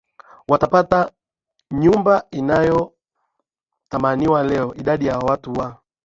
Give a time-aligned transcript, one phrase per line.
[0.47, 1.11] watapata
[1.71, 5.81] nyumba inayotamaniwa Leo idadi ya watu wa